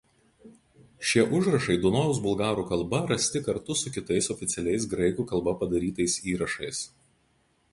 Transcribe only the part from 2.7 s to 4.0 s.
kalba rasti kartu su